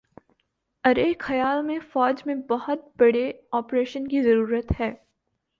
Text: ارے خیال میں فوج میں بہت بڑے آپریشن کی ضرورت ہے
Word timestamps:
ارے 0.83 1.11
خیال 1.19 1.61
میں 1.61 1.77
فوج 1.91 2.21
میں 2.25 2.35
بہت 2.49 2.87
بڑے 2.99 3.31
آپریشن 3.51 4.07
کی 4.07 4.21
ضرورت 4.21 4.79
ہے 4.79 4.91